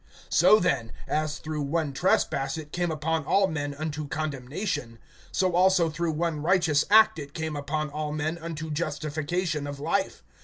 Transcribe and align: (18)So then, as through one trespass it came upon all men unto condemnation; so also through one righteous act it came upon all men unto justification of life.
(18)So 0.31 0.59
then, 0.59 0.91
as 1.07 1.37
through 1.37 1.61
one 1.61 1.93
trespass 1.93 2.57
it 2.57 2.71
came 2.71 2.89
upon 2.89 3.23
all 3.23 3.45
men 3.45 3.75
unto 3.75 4.07
condemnation; 4.07 4.97
so 5.31 5.53
also 5.53 5.91
through 5.91 6.13
one 6.13 6.41
righteous 6.41 6.83
act 6.89 7.19
it 7.19 7.35
came 7.35 7.55
upon 7.55 7.91
all 7.91 8.11
men 8.11 8.39
unto 8.39 8.71
justification 8.71 9.67
of 9.67 9.79
life. 9.79 10.23